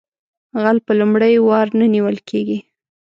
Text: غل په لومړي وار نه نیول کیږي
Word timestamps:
غل 0.61 0.77
په 0.87 0.91
لومړي 0.99 1.33
وار 1.39 1.67
نه 1.79 1.85
نیول 1.93 2.17
کیږي 2.29 2.57